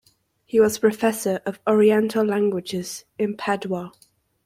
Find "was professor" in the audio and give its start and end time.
0.59-1.41